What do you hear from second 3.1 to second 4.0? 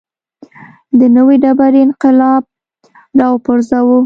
راوپنځاوه.